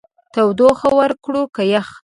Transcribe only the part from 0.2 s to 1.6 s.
تودوخه ورکړو